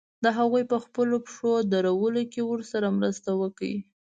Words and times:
د 0.23 0.25
هغوی 0.37 0.63
په 0.71 0.77
خپلو 0.85 1.15
پښو 1.25 1.53
درولو 1.73 2.23
کې 2.31 2.41
ورسره 2.51 2.87
مرسته 2.99 3.29
وکړي. 3.41 3.75